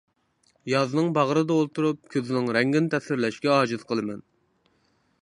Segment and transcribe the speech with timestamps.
[0.71, 4.29] يازنىڭ باغرىدا ئولتۇرۇپ كۈزنىڭ رەڭگىنى تەسۋىرلەشكە ئاجىز قىلىمەن.